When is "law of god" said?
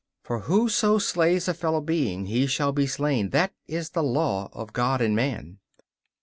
4.01-4.99